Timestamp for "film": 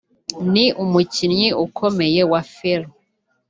2.53-2.85